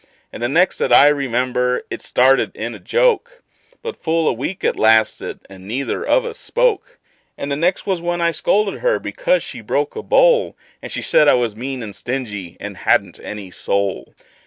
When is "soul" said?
13.51-14.15